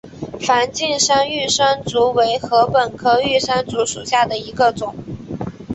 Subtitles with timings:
[0.41, 4.95] 梵净山玉山竹为禾本科玉山竹属下的一个种。